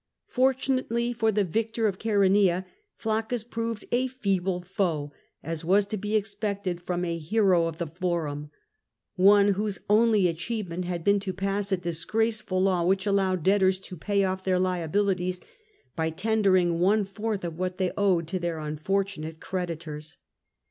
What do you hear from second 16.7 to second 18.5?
one fourth of what they owed to